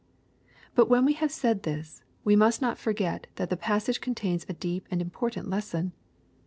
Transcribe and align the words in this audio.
But 0.73 0.89
when 0.89 1.05
we 1.05 1.13
have 1.13 1.31
said 1.31 1.61
this, 1.61 2.01
we 2.23 2.35
must 2.35 2.59
not 2.59 2.79
forget 2.79 3.27
that 3.35 3.51
the 3.51 3.55
passage 3.55 4.01
contains 4.01 4.47
a 4.49 4.53
deep 4.53 4.87
and 4.89 4.99
important 4.99 5.47
lesson. 5.47 5.91